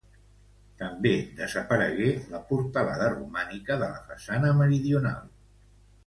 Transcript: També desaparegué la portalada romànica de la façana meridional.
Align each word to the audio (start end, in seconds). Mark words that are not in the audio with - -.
També 0.83 1.09
desaparegué 1.41 2.07
la 2.31 2.39
portalada 2.47 3.09
romànica 3.11 3.77
de 3.83 3.89
la 3.97 4.01
façana 4.07 4.55
meridional. 4.63 5.29